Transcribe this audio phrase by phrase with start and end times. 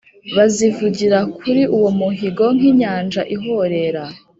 [0.35, 4.03] bazivugira kuri uwo muhigo nk inyanja ihorera